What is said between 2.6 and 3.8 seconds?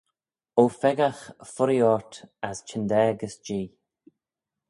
çhyndaa gys Jee.